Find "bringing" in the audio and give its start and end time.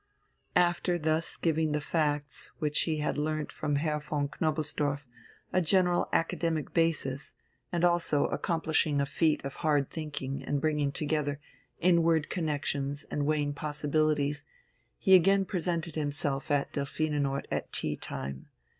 10.57-10.91